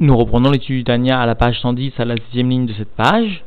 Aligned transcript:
Nous 0.00 0.16
reprenons 0.16 0.50
l'étude 0.50 0.78
du 0.78 0.84
Tania 0.84 1.20
à 1.20 1.26
la 1.26 1.36
page 1.36 1.60
110, 1.60 1.92
à 2.00 2.04
la 2.04 2.16
sixième 2.16 2.50
ligne 2.50 2.66
de 2.66 2.72
cette 2.72 2.96
page. 2.96 3.44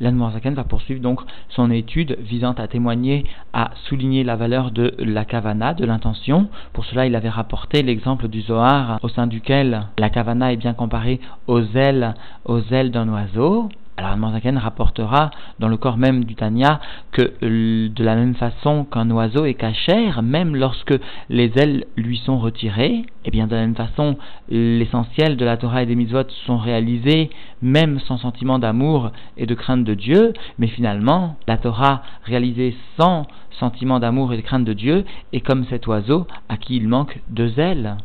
L'Anne 0.00 0.18
va 0.18 0.64
poursuivre 0.64 1.00
donc 1.00 1.20
son 1.50 1.70
étude 1.70 2.16
visant 2.18 2.50
à 2.54 2.66
témoigner, 2.66 3.24
à 3.52 3.70
souligner 3.84 4.24
la 4.24 4.34
valeur 4.34 4.72
de 4.72 4.92
la 4.98 5.24
kavana, 5.24 5.72
de 5.72 5.84
l'intention. 5.84 6.48
Pour 6.72 6.84
cela, 6.84 7.06
il 7.06 7.14
avait 7.14 7.28
rapporté 7.28 7.84
l'exemple 7.84 8.26
du 8.26 8.40
Zohar 8.40 8.98
au 9.02 9.08
sein 9.08 9.28
duquel 9.28 9.86
la 9.96 10.10
kavana 10.10 10.52
est 10.52 10.56
bien 10.56 10.74
comparée 10.74 11.20
aux 11.46 11.62
ailes, 11.76 12.14
aux 12.44 12.60
ailes 12.72 12.90
d'un 12.90 13.08
oiseau. 13.08 13.68
Alors 13.96 14.16
Manzaken 14.16 14.58
rapportera 14.58 15.30
dans 15.60 15.68
le 15.68 15.76
corps 15.76 15.98
même 15.98 16.24
du 16.24 16.34
Tanya 16.34 16.80
que 17.12 17.32
de 17.40 18.04
la 18.04 18.16
même 18.16 18.34
façon 18.34 18.84
qu'un 18.84 19.08
oiseau 19.12 19.44
est 19.44 19.54
cachère, 19.54 20.20
même 20.20 20.56
lorsque 20.56 20.94
les 21.28 21.52
ailes 21.56 21.84
lui 21.96 22.18
sont 22.18 22.38
retirées, 22.38 22.94
et 22.96 23.04
eh 23.26 23.30
bien 23.30 23.46
de 23.46 23.54
la 23.54 23.60
même 23.60 23.76
façon 23.76 24.16
l'essentiel 24.48 25.36
de 25.36 25.44
la 25.44 25.56
Torah 25.56 25.84
et 25.84 25.86
des 25.86 25.94
mitzvot 25.94 26.28
sont 26.44 26.58
réalisés 26.58 27.30
même 27.62 28.00
sans 28.00 28.18
sentiment 28.18 28.58
d'amour 28.58 29.12
et 29.36 29.46
de 29.46 29.54
crainte 29.54 29.84
de 29.84 29.94
Dieu, 29.94 30.32
mais 30.58 30.66
finalement 30.66 31.36
la 31.46 31.56
Torah 31.56 32.02
réalisée 32.24 32.76
sans 32.98 33.28
sentiment 33.52 34.00
d'amour 34.00 34.32
et 34.32 34.38
de 34.38 34.42
crainte 34.42 34.64
de 34.64 34.72
Dieu 34.72 35.04
est 35.32 35.40
comme 35.40 35.66
cet 35.66 35.86
oiseau 35.86 36.26
à 36.48 36.56
qui 36.56 36.76
il 36.76 36.88
manque 36.88 37.20
deux 37.28 37.60
ailes. 37.60 37.96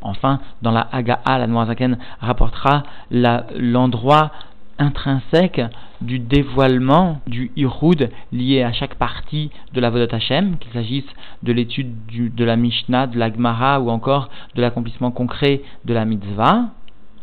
Enfin, 0.00 0.40
dans 0.62 0.70
la 0.70 0.86
Haga'a, 0.92 1.38
la 1.38 1.46
Noazaken 1.48 1.98
rapportera 2.20 2.84
l'endroit 3.10 4.30
intrinsèque 4.78 5.60
du 6.00 6.18
dévoilement 6.18 7.20
du 7.26 7.50
Iroud 7.56 8.10
lié 8.32 8.62
à 8.62 8.72
chaque 8.72 8.94
partie 8.94 9.50
de 9.72 9.80
la 9.80 9.90
Vodat 9.90 10.14
Hashem, 10.14 10.56
qu'il 10.58 10.72
s'agisse 10.72 11.06
de 11.42 11.52
l'étude 11.52 12.34
de 12.34 12.44
la 12.44 12.56
Mishnah, 12.56 13.06
de 13.06 13.18
la 13.18 13.32
Gemara 13.32 13.80
ou 13.80 13.90
encore 13.90 14.28
de 14.54 14.60
l'accomplissement 14.60 15.10
concret 15.10 15.62
de 15.84 15.94
la 15.94 16.04
Mitzvah. 16.04 16.66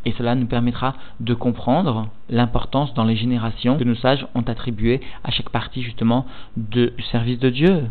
Et 0.08 0.14
cela 0.18 0.36
nous 0.36 0.45
permettra 0.45 0.94
de 1.20 1.34
comprendre 1.34 2.09
l'importance 2.30 2.94
dans 2.94 3.05
les 3.05 3.16
générations 3.16 3.78
que 3.78 3.83
nos 3.83 3.95
sages 3.95 4.28
ont 4.36 4.42
attribué 4.42 5.02
à 5.23 5.31
chaque 5.31 5.50
partie 5.50 5.81
justement 5.81 6.28
du 6.56 6.92
service 7.11 7.39
de 7.39 7.50
Dieu. 7.50 7.86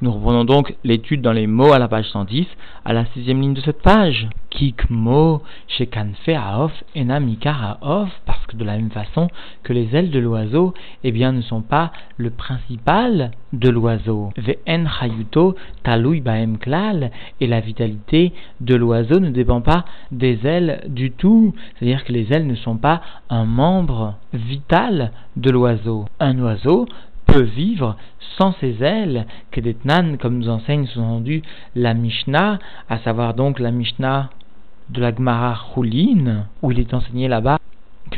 Nous 0.00 0.12
reprenons 0.12 0.44
donc 0.44 0.76
l'étude 0.84 1.22
dans 1.22 1.32
les 1.32 1.48
mots 1.48 1.72
à 1.72 1.80
la 1.80 1.88
page 1.88 2.08
110, 2.10 2.46
à 2.84 2.92
la 2.92 3.04
sixième 3.06 3.40
ligne 3.40 3.54
de 3.54 3.60
cette 3.60 3.82
page. 3.82 4.28
Kikmo 4.50 5.42
shekanfe 5.66 6.28
aof 6.28 6.72
enamikar 6.94 7.78
aof, 7.82 8.08
de 8.56 8.64
la 8.64 8.76
même 8.76 8.90
façon 8.90 9.28
que 9.62 9.72
les 9.72 9.94
ailes 9.94 10.10
de 10.10 10.18
l'oiseau, 10.18 10.74
eh 11.04 11.12
bien, 11.12 11.32
ne 11.32 11.40
sont 11.40 11.62
pas 11.62 11.92
le 12.16 12.30
principal 12.30 13.30
de 13.52 13.68
l'oiseau. 13.68 14.30
Ve'en 14.36 14.86
hayuto 15.00 15.56
talui 15.82 16.20
baem 16.20 16.58
klal, 16.58 17.10
et 17.40 17.46
la 17.46 17.60
vitalité 17.60 18.32
de 18.60 18.74
l'oiseau 18.74 19.20
ne 19.20 19.30
dépend 19.30 19.60
pas 19.60 19.84
des 20.10 20.46
ailes 20.46 20.82
du 20.88 21.10
tout. 21.10 21.54
C'est-à-dire 21.78 22.04
que 22.04 22.12
les 22.12 22.32
ailes 22.32 22.46
ne 22.46 22.54
sont 22.54 22.76
pas 22.76 23.02
un 23.30 23.44
membre 23.44 24.14
vital 24.32 25.12
de 25.36 25.50
l'oiseau. 25.50 26.06
Un 26.20 26.38
oiseau 26.38 26.86
peut 27.26 27.42
vivre 27.42 27.96
sans 28.38 28.52
ses 28.60 28.82
ailes, 28.82 29.26
des 29.56 29.76
comme 30.20 30.38
nous 30.38 30.48
enseigne 30.48 30.86
sous-entendu 30.86 31.42
la 31.74 31.94
Mishnah, 31.94 32.58
à 32.88 32.98
savoir 32.98 33.34
donc 33.34 33.58
la 33.58 33.70
Mishnah 33.70 34.30
de 34.90 35.00
la 35.00 35.14
Gemara 35.14 35.58
Choulin, 35.74 36.46
où 36.62 36.70
il 36.72 36.80
est 36.80 36.94
enseigné 36.94 37.28
là-bas 37.28 37.58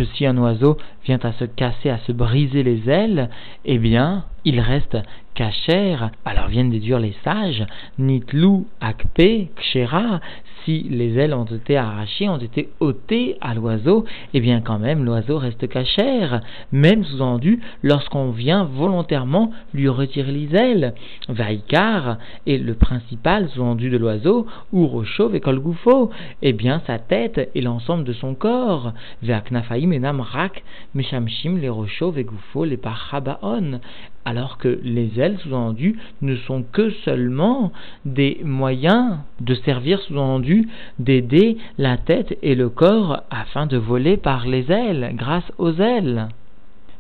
si 0.05 0.27
un 0.27 0.37
oiseau 0.39 0.77
vient 1.05 1.21
à 1.23 1.33
se 1.33 1.45
casser, 1.45 1.91
à 1.91 1.99
se 1.99 2.13
briser 2.13 2.63
les 2.63 2.89
ailes, 2.89 3.31
eh 3.65 3.79
bien, 3.79 4.25
il 4.45 4.61
reste 4.61 4.97
cachère. 5.35 6.11
Alors 6.25 6.49
viennent 6.49 6.71
déduire 6.71 6.99
les 6.99 7.15
sages, 7.25 7.65
nitlou 7.99 8.67
akpe 8.81 9.49
kshera, 9.57 10.21
si 10.65 10.83
les 10.91 11.19
ailes 11.19 11.33
ont 11.33 11.45
été 11.45 11.77
arrachées, 11.77 12.29
ont 12.29 12.37
été 12.37 12.69
ôtées 12.81 13.37
à 13.41 13.55
l'oiseau, 13.55 14.05
eh 14.35 14.41
bien 14.41 14.61
quand 14.61 14.79
même 14.79 15.05
l'oiseau 15.05 15.39
reste 15.39 15.67
cachère, 15.69 16.43
même 16.73 17.05
sous-entendu 17.05 17.61
lorsqu'on 17.83 18.31
vient 18.31 18.65
volontairement 18.65 19.51
lui 19.73 19.89
retirer 19.89 20.33
les 20.33 20.55
ailes. 20.55 20.95
Vaikar 21.29 22.19
est 22.47 22.59
le 22.59 22.75
principal 22.75 23.49
sous-entendu 23.49 23.89
de 23.89 23.97
l'oiseau, 23.97 24.47
ou 24.73 24.87
rochauve 24.87 25.35
et 25.35 25.41
kolgoufo, 25.41 26.11
eh 26.43 26.53
bien 26.53 26.83
sa 26.87 26.99
tête 26.99 27.51
et 27.55 27.63
l'ensemble 27.63 28.05
de 28.05 28.13
son 28.13 28.35
corps. 28.35 28.93
Veaknafaim 29.23 29.93
enam 29.93 30.21
rak, 30.21 30.63
meshamshim 30.95 31.57
les 31.57 31.71
rochauve 31.71 32.19
et 32.19 32.25
goufo 32.25 32.65
les 32.67 32.77
parhabaon 32.77 33.81
alors 34.25 34.59
que 34.59 34.81
les 34.83 35.19
ailes, 35.19 35.39
sous-entendu, 35.43 35.99
ne 36.23 36.37
sont 36.37 36.63
que 36.63 36.91
seulement 37.05 37.73
des 38.05 38.41
moyens 38.45 39.19
de 39.41 39.55
servir, 39.55 40.01
sous-entendu, 40.01 40.69
d'aider 40.99 41.57
la 41.79 41.97
tête 41.97 42.37
et 42.43 42.55
le 42.55 42.69
corps 42.69 43.23
afin 43.31 43.67
de 43.67 43.77
voler 43.77 44.17
par 44.17 44.47
les 44.47 44.71
ailes, 44.71 45.13
grâce 45.15 45.51
aux 45.59 45.73
ailes. 45.75 46.29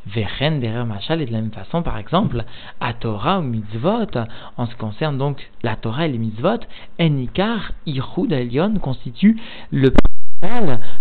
Vechen 0.06 0.60
derrière 0.60 0.86
Machal 0.86 1.20
et 1.20 1.26
de 1.26 1.32
la 1.32 1.40
même 1.40 1.50
façon, 1.50 1.82
par 1.82 1.98
exemple, 1.98 2.44
à 2.80 2.94
Torah 2.94 3.40
ou 3.40 3.42
Mitzvot, 3.42 4.18
en 4.56 4.66
ce 4.66 4.70
qui 4.70 4.78
concerne 4.78 5.18
donc 5.18 5.50
la 5.62 5.76
Torah 5.76 6.06
et 6.06 6.12
les 6.12 6.18
Mitzvot, 6.18 6.60
Enikar, 6.98 7.72
Ichud 7.86 8.32
Elion 8.32 8.74
constitue 8.78 9.36
le 9.70 9.92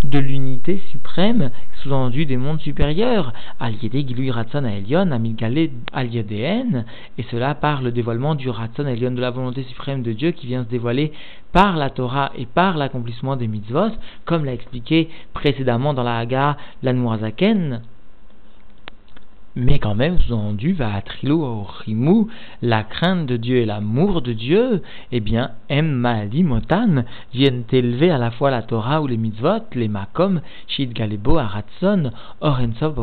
de 0.04 0.20
l'unité 0.20 0.82
suprême, 0.92 1.52
sous-entendu 1.82 2.26
des 2.26 2.38
mondes 2.38 2.60
supérieurs, 2.60 3.34
Al-Yedé 3.60 4.06
Gilui 4.08 4.32
Ratson 4.32 4.66
Elion, 4.66 5.12
Amilgale 5.12 5.70
al 5.94 6.10
et 6.14 7.24
cela 7.32 7.56
par 7.56 7.82
le 7.82 7.92
dévoilement 7.92 8.36
du 8.36 8.50
Ratson 8.50 8.86
Elion, 8.86 9.12
de 9.12 9.22
la 9.22 9.32
volonté 9.32 9.64
suprême 9.64 10.04
de 10.04 10.12
Dieu 10.12 10.32
qui 10.32 10.48
vient 10.48 10.64
se 10.64 10.70
dévoiler 10.70 11.14
par 11.54 11.78
la 11.78 11.90
Torah 11.90 12.32
et 12.38 12.46
par 12.46 12.78
l'accomplissement 12.78 13.36
des 13.36 13.48
mitzvot, 13.48 13.92
comme 14.26 14.46
l'a 14.46 14.54
expliqué 14.54 15.10
précédemment 15.34 15.94
dans 15.94 16.04
la 16.04 16.18
Haga 16.18 16.58
l'Anmoazaken, 16.84 17.82
mais 19.56 19.80
quand 19.80 19.96
même, 19.96 20.20
sous-entendu, 20.20 20.74
va 20.74 21.02
la 22.62 22.84
crainte 22.84 23.26
de 23.26 23.38
Dieu 23.38 23.58
et 23.58 23.66
l'amour 23.66 24.22
de 24.22 24.34
Dieu, 24.34 24.82
eh 25.12 25.20
bien, 25.20 25.52
Emma 25.70 26.26
Motan 26.26 27.04
viennent 27.34 27.64
élever 27.72 28.12
à 28.12 28.18
la 28.18 28.32
fois 28.32 28.52
la 28.52 28.62
Torah 28.62 29.02
ou 29.02 29.08
les 29.08 29.18
mitzvot, 29.18 29.64
les 29.74 29.88
makom, 29.88 30.42
Shid 30.68 30.94
Galebo, 30.94 31.38
Aratson, 31.38 32.12
Orensov, 32.42 32.96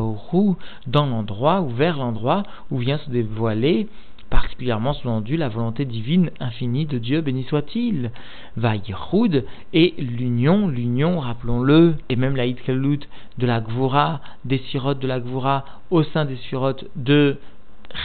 dans 0.86 1.06
l'endroit 1.06 1.60
ou 1.60 1.68
vers 1.68 1.96
l'endroit 1.96 2.42
où 2.70 2.78
vient 2.78 2.98
se 2.98 3.10
dévoiler 3.10 3.88
particulièrement 4.30 4.92
sous-entendu 4.92 5.36
la 5.36 5.48
volonté 5.48 5.84
divine 5.84 6.30
infinie 6.40 6.86
de 6.86 6.98
Dieu, 6.98 7.20
béni 7.20 7.44
soit-il. 7.44 8.10
Vaïchoud 8.56 9.44
et 9.72 9.94
l'union, 9.98 10.68
l'union, 10.68 11.20
rappelons-le, 11.20 11.94
et 12.08 12.16
même 12.16 12.36
la 12.36 12.46
Hitkelut 12.46 13.00
de 13.38 13.46
la 13.46 13.60
Gvura, 13.60 14.20
des 14.44 14.58
sirotes 14.70 14.98
de 14.98 15.06
la 15.06 15.20
Gvura 15.20 15.64
au 15.90 16.02
sein 16.02 16.24
des 16.24 16.36
sirotes 16.36 16.86
de 16.96 17.38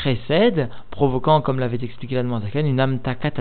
Chesed, 0.03 0.69
provoquant, 0.89 1.41
comme 1.41 1.59
l'avait 1.59 1.79
expliqué 1.81 2.15
la 2.15 2.39
Zaken, 2.39 2.65
une 2.65 2.79
âme 2.79 2.99
takat 2.99 3.33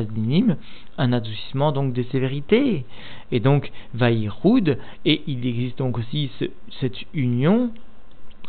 un 0.99 1.13
adoucissement 1.13 1.73
donc 1.73 1.93
des 1.93 2.05
sévérités. 2.05 2.85
Et 3.31 3.41
donc, 3.41 3.71
Vaïchoud, 3.95 4.79
et 5.05 5.23
il 5.27 5.47
existe 5.47 5.79
donc 5.79 5.99
aussi 5.99 6.31
cette 6.81 6.97
union 7.15 7.71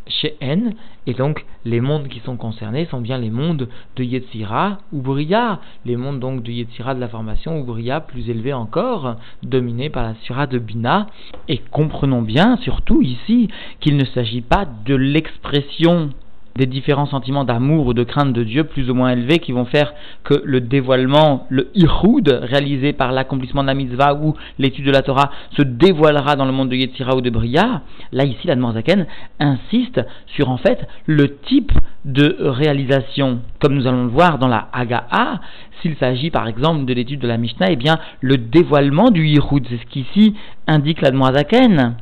chez 0.07 0.35
N, 0.41 0.73
et 1.07 1.13
donc 1.13 1.45
les 1.65 1.81
mondes 1.81 2.07
qui 2.07 2.19
sont 2.19 2.37
concernés 2.37 2.85
sont 2.85 3.01
bien 3.01 3.17
les 3.17 3.29
mondes 3.29 3.69
de 3.95 4.03
Yetzira 4.03 4.79
ou 4.91 5.01
Bria, 5.01 5.59
les 5.85 5.95
mondes 5.95 6.19
donc 6.19 6.43
de 6.43 6.51
Yetzira 6.51 6.95
de 6.95 6.99
la 6.99 7.07
formation 7.07 7.59
ou 7.59 7.63
Bria 7.63 8.01
plus 8.01 8.29
élevés 8.29 8.53
encore, 8.53 9.15
dominés 9.43 9.89
par 9.89 10.03
la 10.03 10.15
Sura 10.23 10.47
de 10.47 10.59
Bina, 10.59 11.07
et 11.47 11.59
comprenons 11.71 12.21
bien 12.21 12.57
surtout 12.57 13.01
ici 13.01 13.47
qu'il 13.79 13.97
ne 13.97 14.05
s'agit 14.05 14.41
pas 14.41 14.65
de 14.85 14.95
l'expression 14.95 16.09
des 16.55 16.65
différents 16.65 17.05
sentiments 17.05 17.43
d'amour 17.43 17.87
ou 17.87 17.93
de 17.93 18.03
crainte 18.03 18.33
de 18.33 18.43
Dieu 18.43 18.63
plus 18.63 18.89
ou 18.89 18.93
moins 18.93 19.11
élevés 19.11 19.39
qui 19.39 19.51
vont 19.51 19.65
faire 19.65 19.93
que 20.23 20.41
le 20.43 20.61
dévoilement, 20.61 21.47
le 21.49 21.69
ihoud 21.75 22.39
réalisé 22.43 22.93
par 22.93 23.11
l'accomplissement 23.11 23.61
de 23.61 23.67
la 23.67 23.73
mitzvah 23.73 24.15
ou 24.15 24.35
l'étude 24.59 24.85
de 24.85 24.91
la 24.91 25.01
Torah 25.01 25.31
se 25.55 25.61
dévoilera 25.61 26.35
dans 26.35 26.45
le 26.45 26.51
monde 26.51 26.69
de 26.69 26.75
Yetzira 26.75 27.15
ou 27.15 27.21
de 27.21 27.29
Bria. 27.29 27.81
Là, 28.11 28.25
ici, 28.25 28.47
la 28.47 28.55
Zaken 28.73 29.05
insiste 29.39 30.01
sur 30.27 30.49
en 30.49 30.57
fait 30.57 30.87
le 31.05 31.37
type 31.37 31.71
de 32.05 32.37
réalisation, 32.39 33.39
comme 33.59 33.75
nous 33.75 33.87
allons 33.87 34.03
le 34.03 34.09
voir 34.09 34.39
dans 34.39 34.47
la 34.47 34.67
Haga'a, 34.73 35.39
s'il 35.81 35.95
s'agit 35.97 36.29
par 36.29 36.47
exemple 36.47 36.85
de 36.85 36.93
l'étude 36.93 37.19
de 37.19 37.27
la 37.27 37.37
Mishnah, 37.37 37.71
eh 37.71 37.75
bien 37.75 37.99
le 38.19 38.37
dévoilement 38.37 39.11
du 39.11 39.27
ihoud, 39.27 39.65
c'est 39.69 39.77
ce 39.77 39.85
qu'ici 39.85 40.35
indique 40.67 41.01
la 41.01 41.11
Zaken 41.11 41.95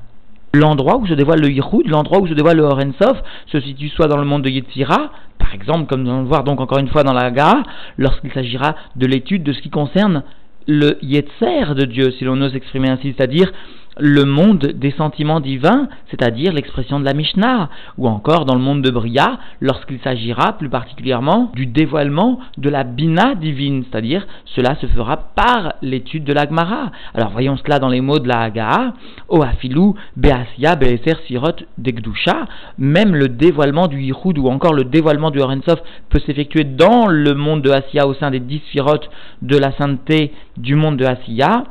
l'endroit 0.54 0.98
où 0.98 1.08
se 1.08 1.14
dévoile 1.14 1.42
le 1.42 1.50
Yichud, 1.50 1.88
l'endroit 1.88 2.20
où 2.20 2.28
se 2.28 2.34
dévoile 2.34 2.58
le 2.58 2.64
Horensov, 2.64 3.22
se 3.48 3.60
situe 3.60 3.90
soit 3.90 4.08
dans 4.08 4.18
le 4.18 4.26
monde 4.26 4.44
de 4.44 4.50
Yetzira, 4.50 5.12
par 5.38 5.54
exemple, 5.54 5.88
comme 5.88 6.04
nous 6.04 6.10
allons 6.10 6.22
le 6.22 6.28
voir 6.28 6.44
donc 6.44 6.60
encore 6.62 6.80
une 6.80 6.90
fois 6.90 7.04
dans 7.04 7.14
la 7.14 7.32
Gara, 7.32 7.64
lorsqu'il 7.98 8.32
s'agira 8.32 8.76
de 8.96 9.06
l'étude 9.06 9.44
de 9.44 9.54
ce 9.54 9.62
qui 9.62 9.70
concerne 9.70 10.24
le 10.68 10.98
Yetzer 11.02 11.74
de 11.76 11.86
Dieu, 11.86 12.12
si 12.12 12.26
l'on 12.26 12.40
ose 12.42 12.56
exprimer 12.56 12.90
ainsi, 12.90 13.14
c'est-à-dire 13.16 13.52
le 14.00 14.26
monde 14.26 14.60
des 14.60 14.92
sentiments 14.92 15.40
divins, 15.40 15.88
c'est-à-dire 16.10 16.54
l'expression 16.54 17.00
de 17.00 17.06
la 17.06 17.14
Mishnah, 17.14 17.70
ou 17.98 18.08
encore 18.08 18.46
dans 18.46 18.56
le 18.56 18.62
monde 18.62 18.82
de 18.82 18.92
Bria, 18.92 19.40
lorsqu'il 19.62 20.00
s'agira 20.00 20.54
plus 20.58 20.70
particulièrement 20.70 21.52
du 21.56 21.66
dévoilement 21.66 22.40
de 22.58 22.70
la 22.70 22.84
Bina 22.84 23.36
divine, 23.36 23.84
c'est-à-dire 23.90 24.26
cela 24.46 24.76
se 24.76 24.88
fera 24.88 25.18
par 25.36 25.74
l'étude 25.82 26.24
de 26.24 26.34
l'Agmara. 26.34 26.92
Alors 27.14 27.32
voyons 27.32 27.58
cela 27.58 27.80
dans 27.80 27.90
les 27.90 28.02
mots 28.02 28.20
de 28.20 28.28
la 28.28 28.42
Hagaa, 28.42 28.94
Oafilou, 29.28 29.96
Beasia, 30.16 30.76
Beeser, 30.76 31.16
Sirot, 31.28 31.56
Degdusha, 31.78 32.48
même 32.78 33.16
le 33.16 33.28
dévoilement 33.28 33.88
du 33.88 34.02
Yichud 34.02 34.38
ou 34.38 34.48
encore 34.48 34.74
le 34.74 34.84
dévoilement 34.84 35.32
du 35.32 35.40
Horensov 35.40 35.82
peut 36.10 36.20
s'effectuer 36.26 36.64
dans 36.64 37.08
le 37.08 37.34
monde 37.34 37.62
de 37.62 37.72
Asiya 37.72 38.08
au 38.08 38.14
sein 38.14 38.32
des 38.32 38.40
dix 38.40 38.62
Sirot 38.72 39.00
de 39.42 39.58
la 39.58 39.72
sainteté 39.78 40.34
du 40.58 40.76
monde 40.76 40.98
de 40.98 41.06
Asiya, 41.06 41.64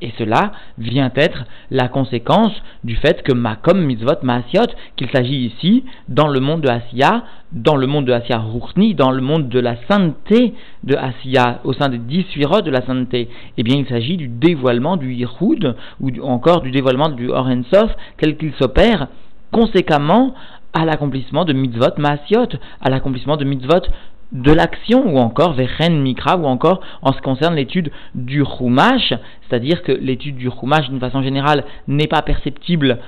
et 0.00 0.12
cela 0.18 0.52
vient 0.78 1.10
être 1.14 1.44
la 1.70 1.88
conséquence 1.88 2.52
du 2.84 2.96
fait 2.96 3.22
que 3.22 3.32
Makom 3.32 3.80
Mitzvot 3.80 4.22
Maasiot, 4.22 4.66
qu'il 4.96 5.10
s'agit 5.10 5.46
ici, 5.46 5.84
dans 6.08 6.28
le 6.28 6.40
monde 6.40 6.62
de 6.62 6.68
Asiya, 6.68 7.24
dans 7.52 7.76
le 7.76 7.86
monde 7.86 8.06
de 8.06 8.12
Asiya 8.12 8.38
Ruchni, 8.38 8.94
dans 8.94 9.10
le 9.10 9.20
monde 9.20 9.48
de 9.48 9.60
la 9.60 9.76
sainteté 9.88 10.54
de 10.82 10.96
Asiya, 10.96 11.60
au 11.64 11.72
sein 11.72 11.88
des 11.88 11.98
dix 11.98 12.24
de 12.34 12.70
la 12.70 12.84
sainteté, 12.84 13.28
eh 13.56 13.62
bien 13.62 13.76
il 13.76 13.86
s'agit 13.86 14.16
du 14.16 14.28
dévoilement 14.28 14.96
du 14.96 15.12
Yichud, 15.12 15.74
ou 16.00 16.10
encore 16.22 16.62
du 16.62 16.70
dévoilement 16.70 17.10
du 17.10 17.28
Sof, 17.72 17.90
tel 18.18 18.36
qu'il 18.36 18.52
s'opère 18.54 19.08
conséquemment 19.52 20.34
à 20.72 20.84
l'accomplissement 20.84 21.44
de 21.44 21.52
mitzvot 21.52 21.96
maasiot, 21.98 22.58
à 22.80 22.90
l'accomplissement 22.90 23.36
de 23.36 23.44
mitzvot 23.44 23.82
de 24.32 24.52
l'action, 24.52 25.06
ou 25.06 25.18
encore 25.18 25.54
vechen 25.54 26.02
mikra, 26.02 26.36
ou 26.36 26.46
encore 26.46 26.80
en 27.02 27.12
ce 27.12 27.16
qui 27.16 27.22
concerne 27.22 27.54
l'étude 27.54 27.90
du 28.14 28.44
chumash, 28.44 29.14
c'est-à-dire 29.48 29.82
que 29.82 29.92
l'étude 29.92 30.36
du 30.36 30.50
chumash 30.50 30.88
d'une 30.88 31.00
façon 31.00 31.22
générale 31.22 31.64
n'est 31.86 32.08
pas 32.08 32.22
perceptible 32.22 32.98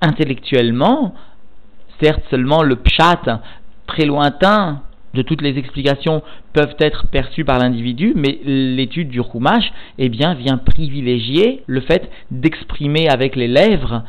intellectuellement, 0.00 1.14
certes 2.02 2.22
seulement 2.30 2.62
le 2.62 2.76
pshat 2.76 3.40
très 3.86 4.04
lointain 4.04 4.82
de 5.14 5.22
toutes 5.22 5.42
les 5.42 5.56
explications 5.58 6.22
peuvent 6.52 6.74
être 6.78 7.06
perçues 7.06 7.44
par 7.44 7.58
l'individu, 7.58 8.12
mais 8.16 8.40
l'étude 8.44 9.08
du 9.08 9.22
chumash 9.22 9.72
eh 9.98 10.08
bien, 10.08 10.34
vient 10.34 10.58
privilégier 10.58 11.62
le 11.66 11.80
fait 11.80 12.10
d'exprimer 12.30 13.08
avec 13.08 13.36
les 13.36 13.48
lèvres, 13.48 14.02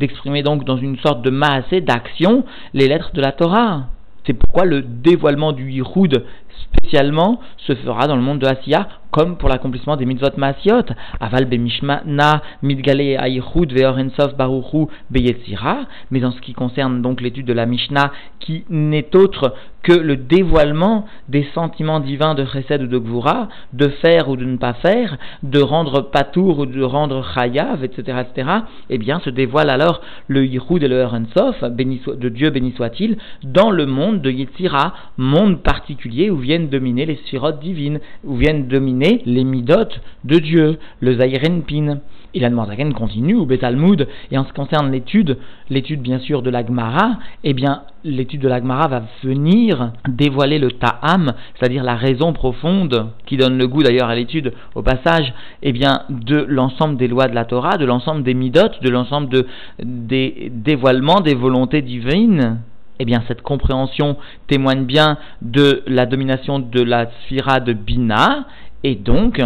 d'exprimer 0.00 0.42
donc 0.42 0.64
dans 0.64 0.76
une 0.76 0.98
sorte 0.98 1.22
de 1.22 1.30
maasé 1.30 1.80
d'action 1.80 2.44
les 2.74 2.88
lettres 2.88 3.12
de 3.14 3.20
la 3.20 3.32
Torah. 3.32 3.86
C'est 4.26 4.34
pourquoi 4.34 4.64
le 4.64 4.82
dévoilement 4.82 5.52
du 5.52 5.70
Yichud 5.70 6.24
spécialement 6.62 7.40
se 7.58 7.74
fera 7.74 8.06
dans 8.06 8.16
le 8.16 8.22
monde 8.22 8.38
de 8.38 8.46
Asiya 8.46 8.88
comme 9.10 9.36
pour 9.36 9.48
l'accomplissement 9.48 9.96
des 9.96 10.06
mitzvot 10.06 10.36
maasiot, 10.36 10.84
aval 11.18 11.46
bemishmana 11.46 12.42
midgale 12.62 13.16
ayichud 13.18 13.72
ve'orensov 13.72 14.36
baruchu 14.36 14.86
beyetzira, 15.10 15.86
mais 16.10 16.24
en 16.24 16.30
ce 16.30 16.40
qui 16.40 16.52
concerne 16.52 17.02
donc 17.02 17.20
l'étude 17.20 17.46
de 17.46 17.52
la 17.52 17.66
Mishnah, 17.66 18.12
qui 18.38 18.64
n'est 18.70 19.14
autre 19.16 19.54
que 19.82 19.92
le 19.92 20.16
dévoilement 20.16 21.06
des 21.28 21.46
sentiments 21.54 22.00
divins 22.00 22.34
de 22.34 22.44
Chesed 22.44 22.82
ou 22.82 22.86
de 22.86 22.98
Gvura, 22.98 23.48
de 23.72 23.88
faire 23.88 24.28
ou 24.28 24.36
de 24.36 24.44
ne 24.44 24.58
pas 24.58 24.74
faire, 24.74 25.16
de 25.42 25.60
rendre 25.60 26.02
patour 26.02 26.58
ou 26.58 26.66
de 26.66 26.82
rendre 26.82 27.24
chayav, 27.34 27.82
etc., 27.82 28.18
etc., 28.20 28.50
eh 28.90 28.98
bien, 28.98 29.20
se 29.20 29.30
dévoile 29.30 29.70
alors 29.70 30.02
le 30.28 30.44
Yichud 30.44 30.82
et 30.82 30.88
le 30.88 31.02
Orensov, 31.02 31.56
de 31.62 32.28
Dieu 32.28 32.50
béni 32.50 32.72
soit-il, 32.76 33.16
dans 33.42 33.70
le 33.70 33.86
monde 33.86 34.20
de 34.20 34.30
Yetzira, 34.30 34.92
monde 35.16 35.62
particulier 35.62 36.30
où 36.30 36.39
viennent 36.40 36.68
dominer 36.68 37.06
les 37.06 37.16
sphirotes 37.16 37.60
divines, 37.60 38.00
où 38.24 38.36
viennent 38.36 38.66
dominer 38.66 39.22
les 39.26 39.44
midotes 39.44 40.00
de 40.24 40.38
Dieu, 40.38 40.78
le 41.00 41.16
Zairenpin. 41.16 42.00
Et 42.32 42.38
la 42.38 42.50
Zaken 42.50 42.94
continue, 42.94 43.34
ou 43.34 43.44
Betalmud, 43.44 44.06
et 44.30 44.38
en 44.38 44.44
ce 44.44 44.48
qui 44.48 44.54
concerne 44.54 44.92
l'étude, 44.92 45.36
l'étude 45.68 46.00
bien 46.00 46.20
sûr 46.20 46.42
de 46.42 46.50
l'Agmara, 46.50 47.18
eh 47.42 47.54
bien 47.54 47.82
l'étude 48.04 48.40
de 48.40 48.48
l'Agmara 48.48 48.86
va 48.86 49.02
venir 49.24 49.92
dévoiler 50.08 50.60
le 50.60 50.70
Ta'am, 50.70 51.32
c'est-à-dire 51.54 51.82
la 51.82 51.96
raison 51.96 52.32
profonde, 52.32 53.08
qui 53.26 53.36
donne 53.36 53.58
le 53.58 53.66
goût 53.66 53.82
d'ailleurs 53.82 54.08
à 54.08 54.14
l'étude, 54.14 54.52
au 54.76 54.82
passage, 54.82 55.34
eh 55.62 55.72
bien 55.72 56.02
de 56.08 56.46
l'ensemble 56.48 56.96
des 56.96 57.08
lois 57.08 57.26
de 57.26 57.34
la 57.34 57.44
Torah, 57.44 57.78
de 57.78 57.84
l'ensemble 57.84 58.22
des 58.22 58.34
midotes, 58.34 58.80
de 58.80 58.90
l'ensemble 58.90 59.28
de, 59.28 59.46
des 59.82 60.52
dévoilements 60.54 61.20
des 61.20 61.34
volontés 61.34 61.82
divines, 61.82 62.60
eh 63.00 63.04
bien 63.06 63.24
cette 63.26 63.42
compréhension 63.42 64.18
témoigne 64.46 64.84
bien 64.84 65.16
de 65.40 65.82
la 65.86 66.04
domination 66.06 66.58
de 66.58 66.82
la 66.82 67.10
sphira 67.22 67.58
de 67.58 67.72
Bina, 67.72 68.46
et 68.84 68.94
donc, 68.94 69.42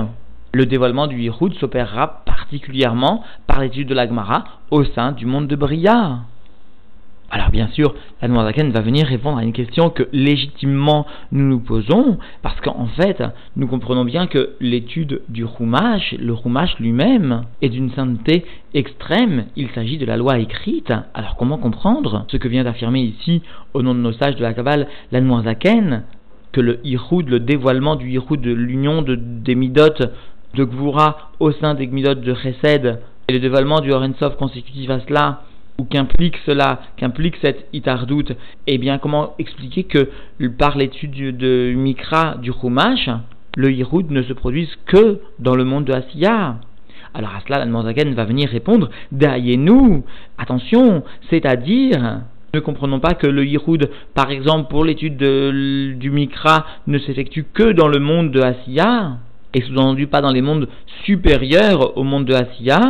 le 0.52 0.66
dévoilement 0.66 1.06
du 1.06 1.20
Yichud 1.20 1.54
s'opérera 1.54 2.24
particulièrement 2.24 3.24
par 3.46 3.60
l'étude 3.60 3.88
de 3.88 3.94
l'Agmara 3.94 4.44
au 4.70 4.84
sein 4.84 5.12
du 5.12 5.24
monde 5.24 5.46
de 5.46 5.56
Bria. 5.56 6.20
Alors 7.34 7.50
bien 7.50 7.66
sûr, 7.66 7.96
la 8.22 8.28
Noirzaken 8.28 8.70
va 8.70 8.80
venir 8.80 9.08
répondre 9.08 9.38
à 9.38 9.42
une 9.42 9.52
question 9.52 9.90
que 9.90 10.04
légitimement 10.12 11.04
nous 11.32 11.44
nous 11.44 11.58
posons, 11.58 12.16
parce 12.42 12.60
qu'en 12.60 12.86
fait, 12.86 13.24
nous 13.56 13.66
comprenons 13.66 14.04
bien 14.04 14.28
que 14.28 14.50
l'étude 14.60 15.20
du 15.28 15.44
Rumash, 15.44 16.14
le 16.20 16.32
Rumash 16.32 16.78
lui-même, 16.78 17.42
est 17.60 17.70
d'une 17.70 17.90
sainteté 17.90 18.44
extrême, 18.72 19.46
il 19.56 19.68
s'agit 19.70 19.98
de 19.98 20.06
la 20.06 20.16
loi 20.16 20.38
écrite. 20.38 20.92
Alors 21.12 21.34
comment 21.34 21.58
comprendre 21.58 22.24
ce 22.28 22.36
que 22.36 22.46
vient 22.46 22.62
d'affirmer 22.62 23.00
ici, 23.00 23.42
au 23.72 23.82
nom 23.82 23.96
de 23.96 24.00
nos 24.00 24.12
sages 24.12 24.36
de 24.36 24.42
la 24.42 24.54
Kabbale, 24.54 24.86
la 25.10 25.20
Noirzaken 25.20 26.04
que 26.52 26.60
le 26.60 26.78
Ihoud, 26.86 27.28
le 27.28 27.40
dévoilement 27.40 27.96
du 27.96 28.10
Ihoud, 28.10 28.40
de 28.40 28.52
l'union 28.52 29.02
de, 29.02 29.16
des 29.16 29.56
Midot 29.56 29.88
de 30.54 30.62
Gvura 30.62 31.32
au 31.40 31.50
sein 31.50 31.74
des 31.74 31.88
Midot 31.88 32.14
de 32.14 32.32
Chesed, 32.32 33.00
et 33.26 33.32
le 33.32 33.40
dévoilement 33.40 33.80
du 33.80 33.90
Horensov 33.90 34.36
consécutif 34.36 34.88
à 34.88 35.00
cela, 35.00 35.42
ou 35.78 35.84
qu'implique 35.84 36.36
cela, 36.46 36.80
qu'implique 36.96 37.36
cette 37.42 37.66
itardout, 37.72 38.32
eh 38.66 38.78
bien 38.78 38.98
comment 38.98 39.34
expliquer 39.38 39.84
que 39.84 40.10
par 40.58 40.76
l'étude 40.76 41.36
de 41.36 41.72
Mikra 41.76 42.36
du 42.36 42.52
Chumash, 42.52 43.10
le 43.56 43.72
Ihoud 43.72 44.10
ne 44.10 44.22
se 44.22 44.32
produise 44.32 44.74
que 44.86 45.20
dans 45.38 45.56
le 45.56 45.64
monde 45.64 45.84
de 45.84 45.92
Asiya? 45.92 46.56
Alors 47.12 47.30
à 47.30 47.40
cela, 47.46 47.64
la 47.64 48.14
va 48.14 48.24
venir 48.24 48.48
répondre, 48.48 48.90
nous 49.12 50.04
attention, 50.38 51.04
c'est-à-dire 51.30 52.22
ne 52.54 52.60
comprenons 52.60 53.00
pas 53.00 53.14
que 53.14 53.26
le 53.26 53.44
Yiroud, 53.44 53.90
par 54.14 54.30
exemple, 54.30 54.70
pour 54.70 54.84
l'étude 54.84 55.16
du 55.16 56.10
Mikra, 56.10 56.66
ne 56.86 56.98
s'effectue 56.98 57.44
que 57.52 57.72
dans 57.72 57.88
le 57.88 57.98
monde 57.98 58.30
de 58.30 58.40
Asiya, 58.40 59.18
et 59.54 59.60
sous-entendu 59.62 60.06
pas 60.06 60.20
dans 60.20 60.30
les 60.30 60.42
mondes 60.42 60.68
supérieurs 61.04 61.96
au 61.98 62.04
monde 62.04 62.24
de 62.26 62.34
Asiya, 62.34 62.80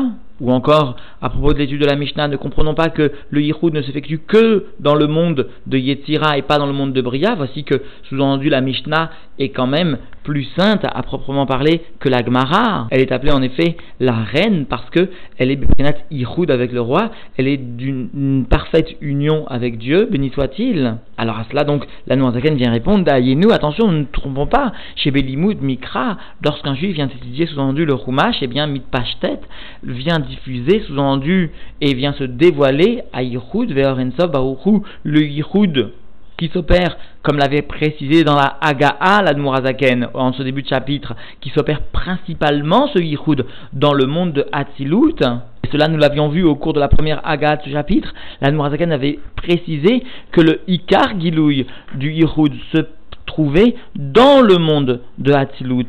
ou 0.44 0.50
encore, 0.50 0.96
à 1.20 1.30
propos 1.30 1.52
de 1.52 1.58
l'étude 1.58 1.80
de 1.80 1.86
la 1.86 1.96
Mishnah, 1.96 2.28
ne 2.28 2.36
comprenons 2.36 2.74
pas 2.74 2.88
que 2.88 3.12
le 3.30 3.42
Yichud 3.42 3.72
ne 3.72 3.82
s'effectue 3.82 4.18
que 4.18 4.66
dans 4.80 4.94
le 4.94 5.06
monde 5.06 5.48
de 5.66 5.78
Yetzira 5.78 6.38
et 6.38 6.42
pas 6.42 6.58
dans 6.58 6.66
le 6.66 6.72
monde 6.72 6.92
de 6.92 7.02
Bria. 7.02 7.34
Voici 7.34 7.64
que, 7.64 7.74
sous-entendu, 8.08 8.48
la 8.48 8.60
Mishnah 8.60 9.10
est 9.38 9.48
quand 9.48 9.66
même 9.66 9.98
plus 10.22 10.44
sainte 10.56 10.84
à 10.84 11.02
proprement 11.02 11.44
parler 11.44 11.82
que 12.00 12.08
la 12.08 12.24
Gemara. 12.24 12.86
Elle 12.90 13.00
est 13.00 13.12
appelée 13.12 13.32
en 13.32 13.42
effet 13.42 13.76
la 14.00 14.14
reine 14.14 14.64
parce 14.66 14.88
que 14.90 15.10
elle 15.36 15.50
est 15.50 15.56
Beprinat 15.56 15.96
Yichud 16.10 16.50
avec 16.50 16.72
le 16.72 16.80
roi. 16.80 17.10
Elle 17.36 17.48
est 17.48 17.58
d'une 17.58 18.46
parfaite 18.48 18.96
union 19.00 19.46
avec 19.48 19.78
Dieu, 19.78 20.08
béni 20.10 20.30
soit-il. 20.30 20.96
Alors 21.18 21.38
à 21.38 21.44
cela, 21.50 21.64
donc, 21.64 21.86
la 22.06 22.16
Noirzaken 22.16 22.56
vient 22.56 22.70
répondre, 22.70 23.04
nous 23.34 23.52
attention, 23.52 23.90
ne 23.90 23.98
nous 23.98 24.06
trompons 24.10 24.46
pas, 24.46 24.72
chez 24.96 25.10
Belimud, 25.10 25.60
Mikra, 25.60 26.16
lorsqu'un 26.42 26.74
juif 26.74 26.94
vient 26.94 27.08
étudier 27.08 27.46
sous-entendu 27.46 27.84
le 27.84 27.94
Rumash, 27.94 28.36
eh 28.42 28.46
bien, 28.46 28.66
Mitpashtet 28.66 29.40
vient 29.82 30.18
diffuser, 30.34 30.80
sous-entendu, 30.86 31.50
et 31.80 31.94
vient 31.94 32.12
se 32.14 32.24
dévoiler 32.24 33.02
à 33.12 33.22
Yichud, 33.22 33.72
Ve'orensov, 33.72 34.30
Baruchu, 34.30 34.80
le 35.02 35.22
Yichud 35.22 35.92
qui 36.36 36.48
s'opère, 36.48 36.96
comme 37.22 37.38
l'avait 37.38 37.62
précisé 37.62 38.24
dans 38.24 38.34
la 38.34 38.56
Haga'a, 38.60 39.22
la 39.22 39.34
Mourazaken, 39.34 40.08
en 40.14 40.32
ce 40.32 40.42
début 40.42 40.62
de 40.62 40.68
chapitre, 40.68 41.14
qui 41.40 41.50
s'opère 41.50 41.82
principalement, 41.92 42.88
ce 42.88 42.98
Yichud, 42.98 43.46
dans 43.72 43.92
le 43.92 44.06
monde 44.06 44.32
de 44.32 44.46
Hatzilut. 44.52 45.22
Et 45.62 45.68
cela, 45.70 45.88
nous 45.88 45.98
l'avions 45.98 46.28
vu 46.28 46.42
au 46.42 46.56
cours 46.56 46.72
de 46.72 46.80
la 46.80 46.88
première 46.88 47.20
Haga'a 47.26 47.56
de 47.56 47.62
ce 47.62 47.70
chapitre. 47.70 48.12
La 48.40 48.50
Mourazaken 48.50 48.92
avait 48.92 49.18
précisé 49.36 50.02
que 50.32 50.40
le 50.40 50.60
Ikar 50.66 51.18
Gilouy 51.20 51.66
du 51.94 52.10
Yichud 52.10 52.52
se 52.74 52.82
trouvait 53.26 53.74
dans 53.94 54.42
le 54.42 54.58
monde 54.58 55.00
de 55.18 55.32
Hatzilut. 55.32 55.86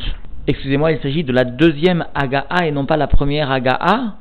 Excusez-moi, 0.48 0.92
il 0.92 1.00
s'agit 1.00 1.24
de 1.24 1.34
la 1.34 1.44
deuxième 1.44 2.06
Haga'a 2.14 2.68
et 2.68 2.72
non 2.72 2.86
pas 2.86 2.98
la 2.98 3.08
première 3.08 3.50
Haga'a 3.50 4.16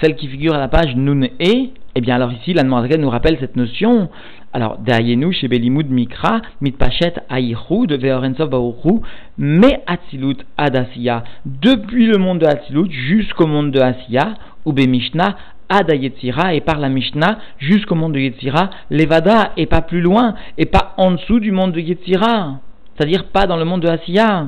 celle 0.00 0.16
qui 0.16 0.28
figure 0.28 0.54
à 0.54 0.58
la 0.58 0.68
page 0.68 0.94
Nun 0.96 1.24
E, 1.24 1.70
eh 1.94 2.00
bien 2.00 2.16
alors 2.16 2.32
ici, 2.32 2.52
l'Anne 2.52 2.68
nous 2.98 3.10
rappelle 3.10 3.38
cette 3.40 3.56
notion. 3.56 4.10
Alors, 4.52 4.78
nous, 5.16 5.32
chez 5.32 5.48
Belimud 5.48 5.90
Mikra, 5.90 6.40
Mitpachet 6.60 7.14
Aïchud, 7.28 7.92
Veorensov 7.92 8.50
Baoru, 8.50 9.00
mais 9.38 9.82
Atzilut 9.86 10.36
Adasiya, 10.56 11.24
depuis 11.44 12.06
le 12.06 12.18
monde 12.18 12.40
de 12.40 12.46
Atzilut 12.46 12.90
jusqu'au 12.90 13.46
monde 13.46 13.70
de 13.70 13.80
Asiya, 13.80 14.34
ou 14.64 14.72
Bemishna 14.72 15.36
Ada 15.68 15.94
et 15.94 16.60
par 16.60 16.78
la 16.78 16.88
Mishnah 16.88 17.38
jusqu'au 17.58 17.94
monde 17.94 18.12
de 18.12 18.20
Yetzira, 18.20 18.70
Levada, 18.90 19.52
et 19.56 19.66
pas 19.66 19.82
plus 19.82 20.00
loin, 20.00 20.34
et 20.58 20.66
pas 20.66 20.94
en 20.96 21.12
dessous 21.12 21.40
du 21.40 21.50
monde 21.50 21.72
de 21.72 21.80
Yetzira, 21.80 22.60
c'est-à-dire 22.94 23.24
pas 23.26 23.46
dans 23.46 23.56
le 23.56 23.64
monde 23.64 23.82
de 23.82 23.88
Asiya. 23.88 24.46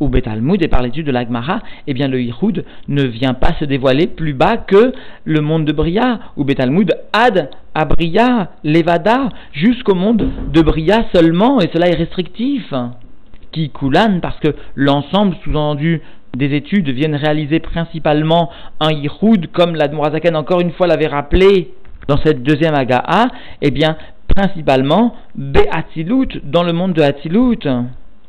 Ou 0.00 0.08
Betalmud 0.08 0.62
et 0.62 0.68
par 0.68 0.82
l'étude 0.82 1.06
de 1.06 1.12
l'Agmara, 1.12 1.60
eh 1.86 1.94
bien 1.94 2.08
le 2.08 2.20
Yichud 2.20 2.64
ne 2.88 3.02
vient 3.02 3.34
pas 3.34 3.54
se 3.58 3.64
dévoiler 3.64 4.06
plus 4.06 4.32
bas 4.32 4.56
que 4.56 4.92
le 5.24 5.40
monde 5.40 5.64
de 5.64 5.72
Bria, 5.72 6.20
ou 6.36 6.44
Betalmud 6.44 6.92
ad 7.12 7.50
à 7.74 7.84
Bria, 7.84 8.50
Levada, 8.62 9.28
jusqu'au 9.52 9.94
monde 9.94 10.28
de 10.52 10.60
Bria 10.62 11.04
seulement, 11.14 11.60
et 11.60 11.70
cela 11.72 11.88
est 11.88 11.96
restrictif. 11.96 12.72
Qui 13.52 13.70
coulan 13.70 14.18
parce 14.20 14.38
que 14.40 14.54
l'ensemble 14.74 15.36
sous-entendu 15.44 16.02
des 16.36 16.56
études 16.56 16.88
viennent 16.88 17.14
réaliser 17.14 17.60
principalement 17.60 18.50
un 18.80 18.90
Yichud, 18.90 19.52
comme 19.52 19.76
l'Admorazaken 19.76 20.34
encore 20.34 20.60
une 20.60 20.72
fois 20.72 20.88
l'avait 20.88 21.06
rappelé 21.06 21.70
dans 22.08 22.18
cette 22.18 22.42
deuxième 22.42 22.74
Aga'a, 22.74 23.28
eh 23.62 23.70
bien 23.70 23.96
principalement 24.34 25.14
Be'atilut, 25.36 26.40
dans 26.42 26.62
le 26.62 26.72
monde 26.72 26.92
de 26.92 27.02
Hatilut. 27.02 27.66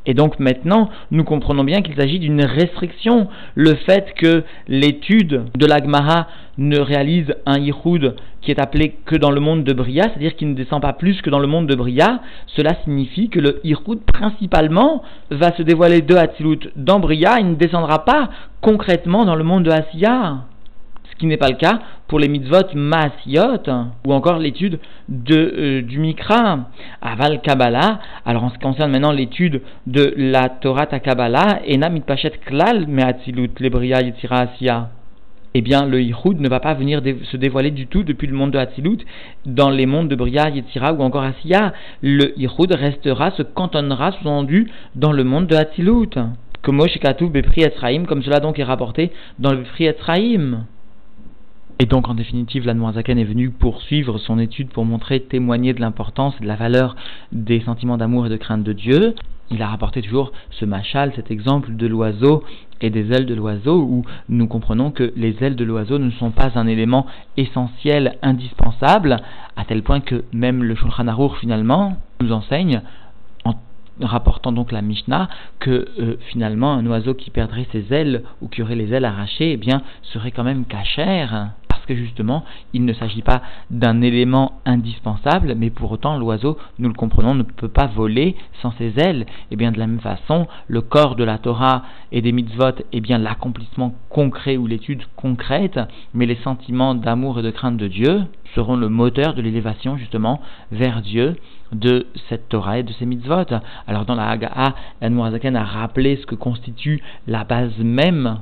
Et 0.06 0.14
donc 0.14 0.40
maintenant, 0.40 0.90
nous 1.12 1.24
comprenons 1.24 1.64
bien 1.64 1.82
qu'il 1.82 1.96
s'agit 1.96 2.20
d'une 2.20 2.44
restriction. 2.44 3.28
Le 3.56 3.76
fait 3.76 4.14
que 4.16 4.44
l'étude 4.68 5.44
de 5.56 5.66
l'Agmara 5.66 6.28
ne 6.58 6.80
réalise 6.80 7.34
un 7.46 7.60
Yichud 7.60 8.16
qui 8.42 8.52
est 8.52 8.60
appelé 8.60 8.96
que 9.06 9.16
dans 9.16 9.32
le 9.32 9.42
monde 9.42 9.64
de 9.64 9.74
Bria, 9.74 10.04
c'est-à-dire 10.04 10.36
qu'il 10.36 10.50
ne 10.50 10.54
descend 10.54 10.82
pas 10.82 10.94
plus 10.94 11.22
que 11.22 11.30
dans 11.30 11.40
le 11.40 11.48
monde 11.48 11.68
de 11.68 11.76
Bria, 11.76 12.22
cela 12.48 12.76
signifie 12.84 13.30
que 13.30 13.40
le 13.40 13.60
Yichud 13.64 14.00
principalement 14.06 15.02
va 15.32 15.52
se 15.56 15.64
dévoiler 15.64 16.02
de 16.02 16.16
Hatzilut 16.16 16.70
dans 16.76 17.00
Bria, 17.00 17.40
il 17.40 17.50
ne 17.50 17.56
descendra 17.56 18.06
pas 18.06 18.30
concrètement 18.62 19.26
dans 19.26 19.36
le 19.36 19.44
monde 19.44 19.64
de 19.64 19.72
Asiya 19.72 20.46
ce 21.16 21.20
qui 21.20 21.28
n'est 21.28 21.38
pas 21.38 21.50
le 21.50 21.56
cas 21.56 21.80
pour 22.08 22.20
les 22.20 22.28
mitzvot 22.28 22.76
maasiot 22.76 23.64
ou 24.06 24.14
encore 24.14 24.38
l'étude 24.38 24.80
de, 25.08 25.36
euh, 25.36 25.82
du 25.82 26.00
Mikra, 26.00 26.70
Aval 27.02 27.42
Kabbalah. 27.42 28.00
Alors 28.26 28.44
en 28.44 28.50
ce 28.50 28.56
qui 28.56 28.60
concerne 28.60 28.92
maintenant 28.92 29.14
l'étude 29.14 29.62
de 29.88 30.14
la 30.18 30.50
Torah 30.50 30.88
ta 30.88 31.00
Kabbalah, 31.00 31.62
Ena 31.68 31.90
mitpachet 31.90 32.34
klal 32.46 32.86
me'atzilut 32.88 33.60
lebria 33.60 34.02
yitzira 34.02 34.42
asiya. 34.42 34.90
Eh 35.58 35.62
bien, 35.62 35.86
le 35.86 36.02
Yichud 36.02 36.42
ne 36.42 36.50
va 36.50 36.60
pas 36.60 36.74
venir 36.74 37.02
se 37.32 37.38
dévoiler 37.38 37.72
du 37.72 37.88
tout 37.88 38.04
depuis 38.04 38.28
le 38.28 38.34
monde 38.34 38.52
de 38.52 38.58
Hatzilut 38.58 38.98
dans 39.46 39.70
les 39.70 39.86
mondes 39.86 40.10
de 40.10 40.16
Bria, 40.16 40.50
Yetzira 40.50 40.92
ou 40.92 41.02
encore 41.02 41.24
Asiya. 41.24 41.72
Le 42.02 42.38
Yichud 42.38 42.74
restera, 42.74 43.32
se 43.32 43.42
cantonnera 43.42 44.12
sous-entendu 44.12 44.70
dans 44.96 45.14
le 45.14 45.24
monde 45.24 45.48
de 45.48 45.56
Hatzilut. 45.56 46.10
Comme 46.62 46.80
comme 46.80 48.24
cela 48.24 48.40
donc 48.42 48.60
est 48.60 48.64
rapporté 48.66 49.14
dans 49.40 49.52
le 49.52 49.60
Bepri 49.60 49.86
Etzraim. 49.86 50.66
Et 51.78 51.86
donc, 51.88 52.08
en 52.08 52.14
définitive, 52.14 52.66
l'Anmoazaken 52.66 53.20
est 53.20 53.26
venu 53.26 53.50
poursuivre 53.50 54.18
son 54.18 54.40
étude 54.40 54.70
pour 54.70 54.86
montrer, 54.86 55.20
témoigner 55.20 55.74
de 55.74 55.82
l'importance 55.82 56.34
et 56.40 56.44
de 56.44 56.48
la 56.48 56.56
valeur 56.56 56.96
des 57.34 57.60
sentiments 57.60 57.98
d'amour 57.98 58.28
et 58.28 58.30
de 58.30 58.38
crainte 58.38 58.64
de 58.64 58.72
Dieu. 58.72 59.14
Il 59.52 59.62
a 59.62 59.68
rapporté 59.68 60.02
toujours 60.02 60.32
ce 60.52 60.64
machal, 60.64 61.12
cet 61.18 61.32
exemple 61.32 61.76
de 61.76 61.86
l'oiseau 61.86 62.44
et 62.80 62.90
des 62.90 63.12
ailes 63.12 63.26
de 63.26 63.36
l'oiseau, 63.36 63.82
où 63.82 64.06
nous 64.30 64.48
comprenons 64.48 64.92
que 64.92 65.12
les 65.18 65.36
ailes 65.44 65.58
de 65.58 65.66
l'oiseau 65.66 66.00
ne 66.00 66.12
sont 66.12 66.32
pas 66.32 66.52
un 66.56 66.66
élément 66.66 67.08
essentiel, 67.36 68.18
indispensable, 68.22 69.18
à 69.58 69.66
tel 69.66 69.84
point 69.84 70.00
que 70.00 70.24
même 70.32 70.64
le 70.64 70.76
Shulchan 70.76 71.08
Aruch, 71.08 71.38
finalement, 71.40 71.98
nous 72.22 72.32
enseigne 72.32 72.82
en 73.44 73.56
rapportant 74.00 74.52
donc 74.52 74.72
la 74.72 74.82
Mishnah 74.82 75.30
que 75.60 75.88
euh, 76.00 76.18
finalement 76.32 76.74
un 76.74 76.86
oiseau 76.86 77.14
qui 77.14 77.32
perdrait 77.32 77.68
ses 77.72 77.94
ailes 77.94 78.24
ou 78.42 78.48
qui 78.48 78.62
aurait 78.62 78.76
les 78.76 78.94
ailes 78.94 79.06
arrachées, 79.06 79.54
eh 79.54 79.58
bien, 79.58 79.82
serait 80.04 80.32
quand 80.32 80.44
même 80.44 80.66
cachère 80.66 81.52
que 81.86 81.96
justement, 81.96 82.44
il 82.74 82.86
ne 82.86 82.94
s'agit 82.94 83.22
pas 83.22 83.42
d'un 83.70 84.02
élément 84.02 84.60
indispensable, 84.66 85.56
mais 85.56 85.70
pour 85.70 85.92
autant, 85.92 86.18
l'oiseau, 86.18 86.58
nous 86.80 86.90
le 86.90 86.96
comprenons, 86.96 87.36
ne 87.36 87.44
peut 87.44 87.68
pas 87.68 87.88
voler 87.88 88.36
sans 88.62 88.72
ses 88.72 88.94
ailes. 89.00 89.26
Et 89.52 89.56
bien 89.56 89.72
de 89.72 89.80
la 89.80 89.88
même 89.88 90.00
façon, 90.00 90.48
le 90.68 90.82
corps 90.82 91.16
de 91.16 91.24
la 91.24 91.38
Torah 91.38 91.84
et 92.12 92.22
des 92.22 92.32
mitzvot 92.32 92.84
est 92.92 93.02
bien 93.02 93.18
l'accomplissement 93.18 93.94
concret 94.10 94.58
ou 94.58 94.68
l'étude 94.68 95.04
concrète, 95.16 95.80
mais 96.14 96.26
les 96.26 96.36
sentiments 96.38 96.96
d'amour 96.96 97.40
et 97.40 97.44
de 97.44 97.52
crainte 97.52 97.78
de 97.78 97.88
Dieu 97.88 98.24
seront 98.54 98.76
le 98.76 98.90
moteur 98.90 99.34
de 99.34 99.42
l'élévation 99.42 99.98
justement 99.98 100.42
vers 100.72 101.02
Dieu 101.02 101.36
de 101.72 102.08
cette 102.30 102.50
Torah 102.50 102.80
et 102.80 102.84
de 102.84 102.94
ces 102.94 103.06
mitzvot. 103.06 103.46
Alors 103.88 104.06
dans 104.06 104.16
la 104.16 104.30
Haga'a, 104.30 104.76
Mourazaken 105.02 105.56
a 105.56 105.64
rappelé 105.64 106.18
ce 106.18 106.26
que 106.26 106.36
constitue 106.36 107.02
la 107.28 107.44
base 107.44 107.78
même 107.80 108.40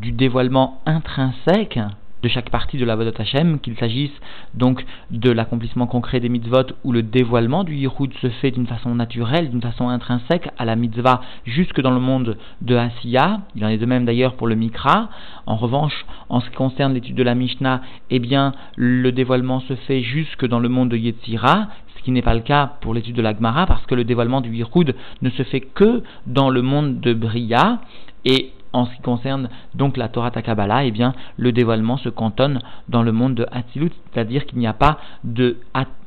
du 0.00 0.12
dévoilement 0.12 0.80
intrinsèque 0.86 1.80
de 2.22 2.28
chaque 2.28 2.50
partie 2.50 2.78
de 2.78 2.84
la 2.84 2.96
Vodot 2.96 3.12
Hashem, 3.18 3.60
qu'il 3.60 3.76
s'agisse 3.76 4.12
donc 4.54 4.84
de 5.10 5.30
l'accomplissement 5.30 5.86
concret 5.86 6.20
des 6.20 6.28
mitzvot 6.28 6.64
ou 6.84 6.92
le 6.92 7.02
dévoilement 7.02 7.64
du 7.64 7.74
Yichud 7.74 8.12
se 8.20 8.28
fait 8.28 8.50
d'une 8.50 8.66
façon 8.66 8.94
naturelle, 8.94 9.50
d'une 9.50 9.62
façon 9.62 9.88
intrinsèque 9.88 10.48
à 10.58 10.64
la 10.64 10.76
mitzvah 10.76 11.20
jusque 11.44 11.80
dans 11.80 11.90
le 11.90 12.00
monde 12.00 12.36
de 12.62 12.76
Asiya. 12.76 13.40
Il 13.54 13.64
en 13.64 13.68
est 13.68 13.78
de 13.78 13.86
même 13.86 14.04
d'ailleurs 14.04 14.34
pour 14.34 14.46
le 14.46 14.54
Mikra. 14.54 15.08
En 15.46 15.56
revanche, 15.56 16.06
en 16.28 16.40
ce 16.40 16.48
qui 16.50 16.56
concerne 16.56 16.94
l'étude 16.94 17.16
de 17.16 17.22
la 17.22 17.34
Mishnah, 17.34 17.82
eh 18.10 18.18
bien, 18.18 18.52
le 18.76 19.12
dévoilement 19.12 19.60
se 19.60 19.74
fait 19.74 20.02
jusque 20.02 20.46
dans 20.46 20.60
le 20.60 20.68
monde 20.68 20.88
de 20.90 20.96
Yetzira, 20.96 21.68
ce 21.96 22.02
qui 22.02 22.10
n'est 22.10 22.22
pas 22.22 22.34
le 22.34 22.40
cas 22.40 22.72
pour 22.80 22.94
l'étude 22.94 23.16
de 23.16 23.22
la 23.22 23.34
Gemara, 23.34 23.66
parce 23.66 23.84
que 23.86 23.94
le 23.94 24.04
dévoilement 24.04 24.40
du 24.40 24.54
Yichud 24.54 24.94
ne 25.22 25.30
se 25.30 25.42
fait 25.44 25.60
que 25.60 26.02
dans 26.26 26.50
le 26.50 26.62
monde 26.62 27.00
de 27.00 27.14
Bria, 27.14 27.80
et 28.24 28.52
en 28.72 28.86
ce 28.86 28.94
qui 28.94 29.02
concerne 29.02 29.48
donc 29.74 29.96
la 29.96 30.08
Torah 30.08 30.30
Takabala, 30.30 30.84
eh 30.84 30.90
bien, 30.90 31.14
le 31.36 31.52
dévoilement 31.52 31.96
se 31.96 32.08
cantonne 32.08 32.60
dans 32.88 33.02
le 33.02 33.12
monde 33.12 33.34
de 33.34 33.46
Hatzilut, 33.50 33.92
c'est-à-dire 34.12 34.46
qu'il 34.46 34.58
n'y 34.58 34.66
a 34.66 34.72
pas 34.72 34.98
de 35.24 35.56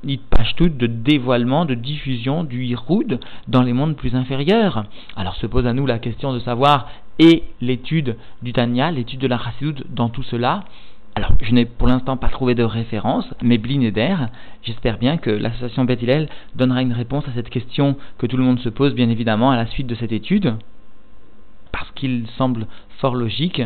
de 0.03 0.87
dévoilement, 0.87 1.65
de 1.65 1.75
diffusion 1.75 2.43
du 2.43 2.63
Yichud 2.63 3.19
dans 3.47 3.61
les 3.61 3.73
mondes 3.73 3.95
plus 3.95 4.15
inférieurs. 4.15 4.85
Alors 5.15 5.35
se 5.35 5.47
pose 5.47 5.67
à 5.67 5.73
nous 5.73 5.85
la 5.85 5.99
question 5.99 6.33
de 6.33 6.39
savoir, 6.39 6.87
et 7.19 7.43
l'étude 7.61 8.17
du 8.41 8.53
Tanya, 8.53 8.91
l'étude 8.91 9.19
de 9.19 9.27
la 9.27 9.37
Chassidut 9.37 9.83
dans 9.89 10.09
tout 10.09 10.23
cela? 10.23 10.63
Alors, 11.13 11.33
je 11.41 11.51
n'ai 11.53 11.65
pour 11.65 11.87
l'instant 11.87 12.15
pas 12.15 12.29
trouvé 12.29 12.55
de 12.55 12.63
référence, 12.63 13.25
mais 13.41 13.57
Blinéder, 13.57 14.15
j'espère 14.63 14.97
bien 14.97 15.17
que 15.17 15.29
l'association 15.29 15.83
Beth 15.83 15.99
donnera 16.55 16.81
une 16.81 16.93
réponse 16.93 17.27
à 17.27 17.33
cette 17.33 17.49
question 17.49 17.97
que 18.17 18.27
tout 18.27 18.37
le 18.37 18.43
monde 18.43 18.59
se 18.59 18.69
pose, 18.69 18.95
bien 18.95 19.09
évidemment, 19.09 19.51
à 19.51 19.57
la 19.57 19.67
suite 19.67 19.87
de 19.87 19.95
cette 19.95 20.13
étude 20.13 20.55
parce 21.71 21.89
qu'il 21.91 22.27
semble 22.37 22.67
fort 22.99 23.15
logique 23.15 23.61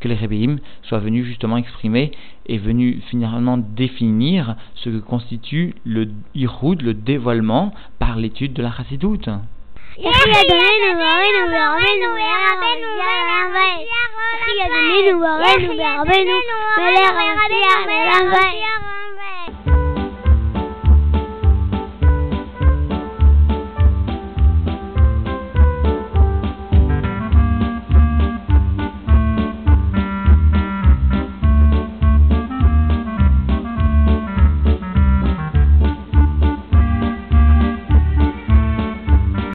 que 0.00 0.08
les 0.08 0.14
Rebbeim 0.14 0.58
soient 0.82 0.98
venus 0.98 1.24
justement 1.24 1.56
exprimer 1.56 2.12
et 2.46 2.58
venus 2.58 3.02
finalement 3.08 3.56
définir 3.58 4.56
ce 4.74 4.90
que 4.90 4.98
constitue 4.98 5.74
le 5.84 6.08
Iroud, 6.34 6.82
le 6.82 6.94
dévoilement, 6.94 7.72
par 7.98 8.16
l'étude 8.16 8.52
de 8.52 8.62
la 8.62 8.72
Chassidoute. 8.72 9.28